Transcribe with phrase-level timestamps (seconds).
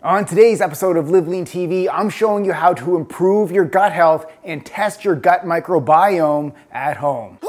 [0.00, 3.90] On today's episode of Live Lean TV, I'm showing you how to improve your gut
[3.90, 7.40] health and test your gut microbiome at home.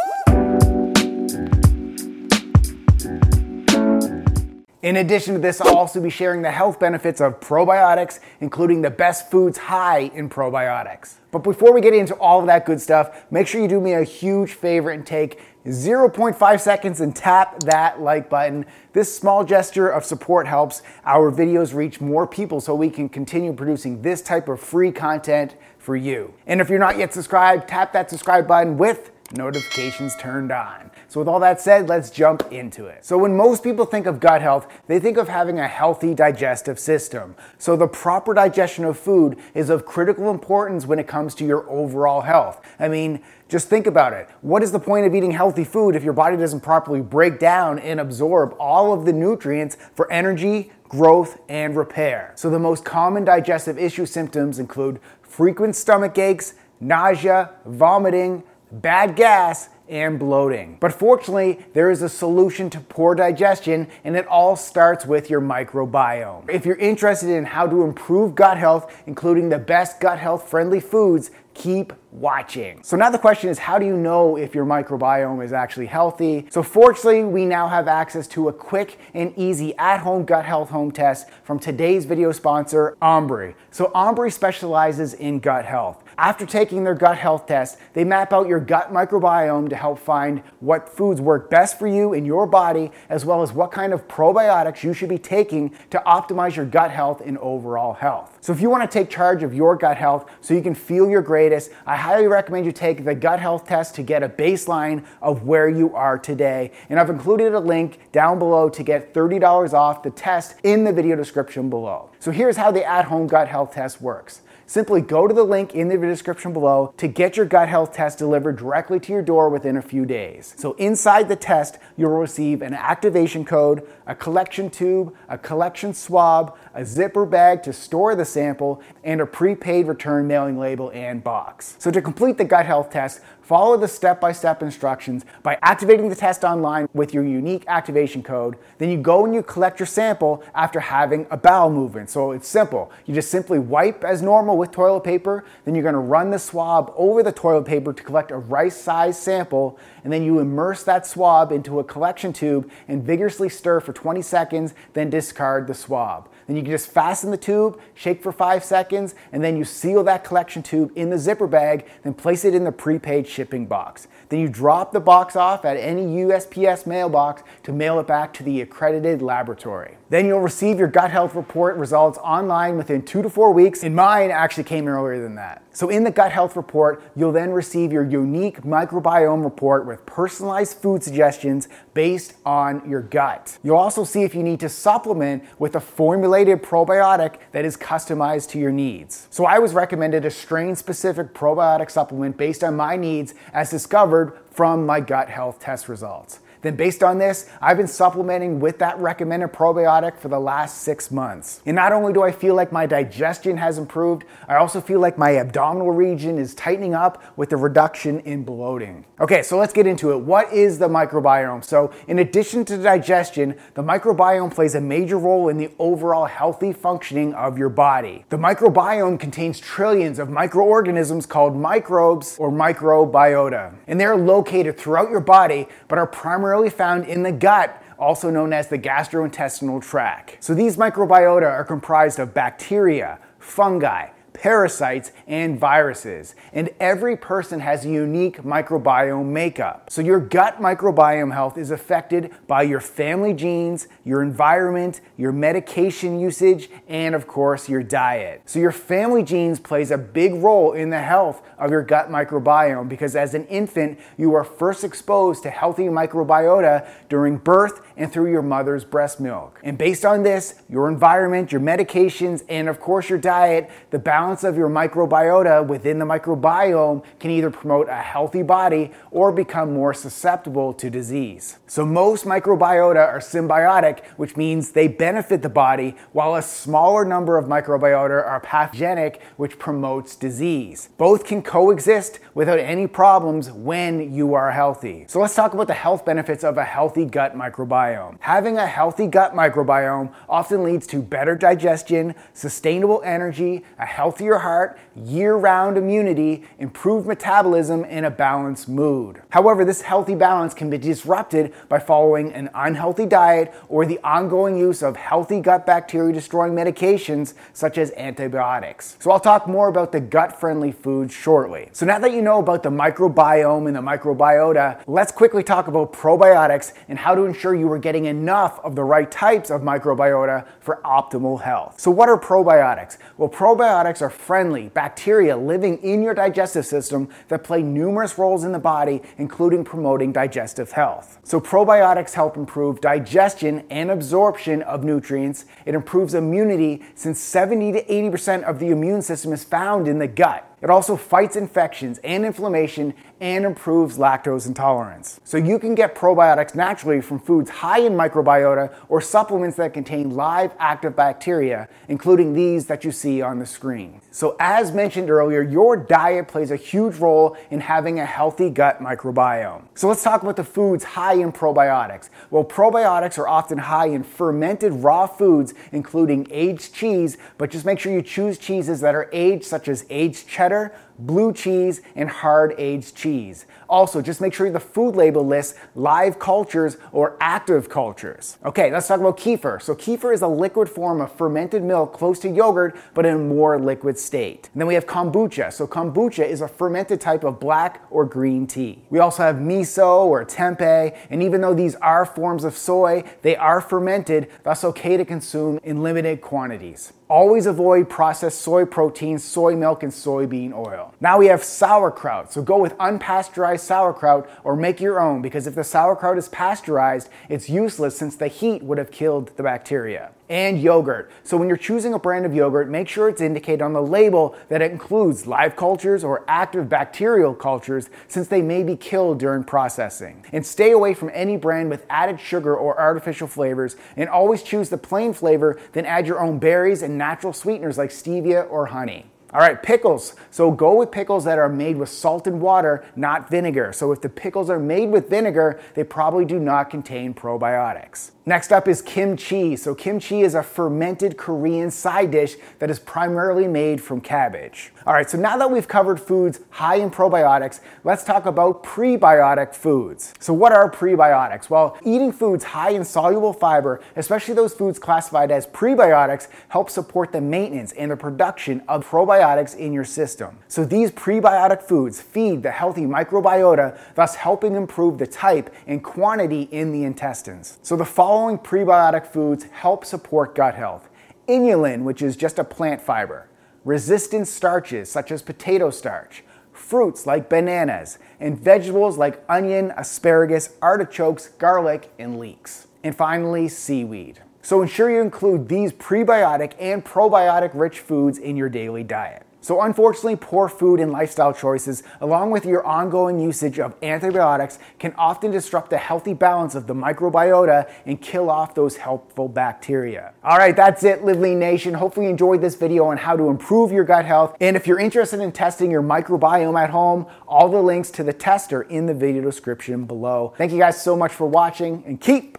[4.82, 8.90] In addition to this, I'll also be sharing the health benefits of probiotics, including the
[8.90, 11.16] best foods high in probiotics.
[11.32, 13.92] But before we get into all of that good stuff, make sure you do me
[13.92, 18.66] a huge favor and take 0.5 seconds and tap that like button.
[18.94, 23.52] This small gesture of support helps our videos reach more people so we can continue
[23.52, 26.34] producing this type of free content for you.
[26.48, 30.92] And if you're not yet subscribed, tap that subscribe button with notifications turned on.
[31.08, 33.06] So, with all that said, let's jump into it.
[33.06, 36.80] So, when most people think of gut health, they think of having a healthy digestive
[36.80, 37.36] system.
[37.58, 41.70] So, the proper digestion of food is of critical importance when it comes to your
[41.70, 42.62] overall health.
[42.80, 44.30] I mean, just think about it.
[44.42, 47.80] What is the point of eating healthy food if your body doesn't properly break down
[47.80, 52.34] and absorb all of the nutrients for energy, growth, and repair?
[52.36, 59.70] So, the most common digestive issue symptoms include frequent stomach aches, nausea, vomiting, bad gas,
[59.90, 60.78] and bloating.
[60.80, 65.42] But fortunately, there is a solution to poor digestion, and it all starts with your
[65.42, 66.50] microbiome.
[66.50, 70.80] If you're interested in how to improve gut health, including the best gut health friendly
[70.80, 72.82] foods, keep watching.
[72.84, 76.48] So now the question is how do you know if your microbiome is actually healthy?
[76.50, 80.92] So fortunately, we now have access to a quick and easy at-home gut health home
[80.92, 83.56] test from today's video sponsor, Ombre.
[83.72, 86.04] So Ombre specializes in gut health.
[86.20, 90.44] After taking their gut health test, they map out your gut microbiome to help find
[90.60, 94.06] what foods work best for you in your body, as well as what kind of
[94.10, 98.38] probiotics you should be taking to optimize your gut health and overall health.
[98.42, 101.10] So, if you want to take charge of your gut health so you can feel
[101.10, 105.06] your greatest, I highly recommend you take the gut health test to get a baseline
[105.22, 106.72] of where you are today.
[106.90, 110.92] And I've included a link down below to get $30 off the test in the
[110.92, 112.10] video description below.
[112.20, 114.42] So, here's how the at home gut health test works.
[114.70, 118.20] Simply go to the link in the description below to get your gut health test
[118.20, 120.54] delivered directly to your door within a few days.
[120.60, 126.56] So, inside the test, you'll receive an activation code, a collection tube, a collection swab,
[126.76, 131.76] a zipper bag to store the sample, and a prepaid return mailing label and box.
[131.80, 136.10] So, to complete the gut health test, follow the step by step instructions by activating
[136.10, 138.56] the test online with your unique activation code.
[138.78, 142.12] Then you go and you collect your sample after having a bowel movement.
[142.12, 142.92] So, it's simple.
[143.08, 146.94] You just simply wipe as normal with toilet paper, then you're gonna run the swab
[146.96, 151.08] over the toilet paper to collect a rice sized sample, and then you immerse that
[151.08, 156.30] swab into a collection tube and vigorously stir for 20 seconds, then discard the swab.
[156.48, 160.04] Then you can just fasten the tube, shake for five seconds, and then you seal
[160.06, 164.08] that collection tube in the zipper bag, then place it in the prepaid shipping box.
[164.30, 168.44] Then you drop the box off at any USPS mailbox to mail it back to
[168.44, 169.99] the accredited laboratory.
[170.10, 173.96] Then you'll receive your gut health report results online within two to four weeks, and
[173.96, 175.64] mine actually came earlier than that.
[175.72, 180.78] So, in the gut health report, you'll then receive your unique microbiome report with personalized
[180.80, 183.60] food suggestions based on your gut.
[183.62, 188.50] You'll also see if you need to supplement with a formulated probiotic that is customized
[188.50, 189.28] to your needs.
[189.30, 194.38] So, I was recommended a strain specific probiotic supplement based on my needs as discovered
[194.50, 196.40] from my gut health test results.
[196.62, 201.10] Then, based on this, I've been supplementing with that recommended probiotic for the last six
[201.10, 201.62] months.
[201.66, 205.18] And not only do I feel like my digestion has improved, I also feel like
[205.18, 209.06] my abdominal region is tightening up with the reduction in bloating.
[209.22, 210.18] Okay, so let's get into it.
[210.18, 211.64] What is the microbiome?
[211.64, 216.74] So, in addition to digestion, the microbiome plays a major role in the overall healthy
[216.74, 218.26] functioning of your body.
[218.30, 225.22] The microbiome contains trillions of microorganisms called microbes or microbiota, and they're located throughout your
[225.22, 230.36] body but are primarily primarily found in the gut, also known as the gastrointestinal tract.
[230.40, 234.08] So these microbiota are comprised of bacteria, fungi,
[234.40, 236.34] parasites, and viruses.
[236.54, 239.90] And every person has a unique microbiome makeup.
[239.90, 246.22] So your gut microbiome health is affected by your family genes, your environment, your medication
[246.22, 248.44] usage, and of course your diet.
[248.46, 252.88] So your family genes plays a big role in the health of your gut microbiome
[252.88, 258.32] because as an infant, you are first exposed to healthy microbiota during birth and through
[258.32, 259.60] your mother's breast milk.
[259.64, 264.29] And based on this, your environment, your medications, and of course your diet, the balance
[264.30, 269.74] balance of your microbiota within the microbiome can either promote a healthy body or become
[269.74, 271.58] more susceptible to disease.
[271.66, 277.40] So, most microbiota are symbiotic, which means they benefit the body, while a smaller number
[277.40, 280.90] of microbiota are pathogenic, which promotes disease.
[281.00, 285.06] Both can coexist without any problems when you are healthy.
[285.08, 288.18] So, let's talk about the health benefits of a healthy gut microbiome.
[288.20, 294.80] Having a healthy gut microbiome often leads to better digestion, sustainable energy, a healthier heart,
[294.96, 299.22] year round immunity, improved metabolism, and a balanced mood.
[299.30, 304.58] However, this healthy balance can be disrupted by following an unhealthy diet or the ongoing
[304.58, 308.98] use of healthy gut bacteria destroying medications such as antibiotics.
[309.00, 311.70] So, I'll talk more about the gut friendly foods shortly.
[311.72, 315.94] So, now that you know about the microbiome and the microbiota, let's quickly talk about
[315.94, 320.48] probiotics and how to ensure you are getting enough of the right types of microbiota
[320.62, 321.80] for optimal health.
[321.80, 322.98] So, what are probiotics?
[323.16, 328.52] Well, probiotics are friendly bacteria living in your digestive system that play numerous roles in
[328.52, 331.20] the body, including promoting digestive health.
[331.24, 335.46] So, probiotics help improve digestion and absorption of nutrients.
[335.66, 340.08] It improves immunity since 70 to 80% of the immune system is found in the
[340.08, 340.49] gut.
[340.62, 345.20] It also fights infections and inflammation and improves lactose intolerance.
[345.24, 350.12] So you can get probiotics naturally from foods high in microbiota or supplements that contain
[350.12, 354.02] live active bacteria, including these that you see on the screen.
[354.12, 358.80] So as mentioned earlier, your diet plays a huge role in having a healthy gut
[358.80, 359.64] microbiome.
[359.76, 362.10] So let's talk about the foods high in probiotics.
[362.32, 367.80] Well, probiotics are often high in fermented raw foods, including aged cheese, but just make
[367.80, 372.10] sure you choose cheeses that are aged, such as aged cheddar, better blue cheese, and
[372.10, 373.46] hard aged cheese.
[373.68, 378.38] Also, just make sure the food label lists live cultures or active cultures.
[378.44, 379.62] Okay, let's talk about kefir.
[379.62, 383.20] So, kefir is a liquid form of fermented milk close to yogurt, but in a
[383.20, 384.50] more liquid state.
[384.54, 385.54] And then we have kombucha.
[385.54, 388.84] So, kombucha is a fermented type of black or green tea.
[388.90, 393.36] We also have miso or tempeh, and even though these are forms of soy, they
[393.36, 396.94] are fermented, thus okay to consume in limited quantities.
[397.08, 400.89] Always avoid processed soy proteins, soy milk, and soybean oil.
[401.02, 402.34] Now we have sauerkraut.
[402.34, 407.10] So go with unpasteurized sauerkraut or make your own because if the sauerkraut is pasteurized,
[407.30, 411.10] it's useless since the heat would have killed the bacteria and yogurt.
[411.24, 414.36] So when you're choosing a brand of yogurt, make sure it's indicated on the label
[414.50, 419.44] that it includes live cultures or active bacterial cultures since they may be killed during
[419.44, 420.24] processing.
[420.32, 424.70] And stay away from any brand with added sugar or artificial flavors and always choose
[424.70, 429.08] the plain flavor, then add your own berries and natural sweeteners like stevia or honey.
[429.32, 430.16] All right, pickles.
[430.32, 433.72] So go with pickles that are made with salt and water, not vinegar.
[433.74, 438.12] So if the pickles are made with vinegar, they probably do not contain probiotics.
[438.30, 439.56] Next up is kimchi.
[439.56, 444.72] So, kimchi is a fermented Korean side dish that is primarily made from cabbage.
[444.86, 449.56] All right, so now that we've covered foods high in probiotics, let's talk about prebiotic
[449.56, 450.14] foods.
[450.20, 451.50] So, what are prebiotics?
[451.50, 457.12] Well, eating foods high in soluble fiber, especially those foods classified as prebiotics, help support
[457.12, 460.38] the maintenance and the production of probiotics in your system.
[460.48, 466.44] So, these prebiotic foods feed the healthy microbiota, thus helping improve the type and quantity
[466.52, 467.58] in the intestines.
[467.64, 470.90] So, the following following prebiotic foods help support gut health
[471.30, 473.30] inulin, which is just a plant fiber,
[473.64, 476.22] resistant starches such as potato starch,
[476.52, 482.68] fruits like bananas, and vegetables like onion, asparagus, artichokes, garlic, and leeks.
[482.84, 484.22] And finally, seaweed.
[484.42, 489.26] So ensure you include these prebiotic and probiotic rich foods in your daily diet.
[489.42, 494.94] So, unfortunately, poor food and lifestyle choices, along with your ongoing usage of antibiotics, can
[494.98, 500.14] often disrupt the healthy balance of the microbiota and kill off those helpful bacteria.
[500.24, 501.74] All right, that's it, Live Lean Nation.
[501.74, 504.36] Hopefully, you enjoyed this video on how to improve your gut health.
[504.42, 508.14] And if you're interested in testing your microbiome at home, all the links to the
[508.14, 510.34] tester in the video description below.
[510.38, 512.38] Thank you guys so much for watching and keep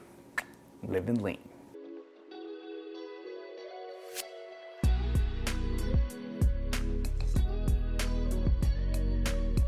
[0.83, 1.50] living lean.